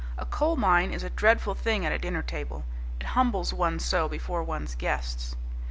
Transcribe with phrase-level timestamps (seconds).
[0.17, 2.65] A coal mine is a dreadful thing at a dinner table.
[2.99, 5.35] It humbles one so before one's guests.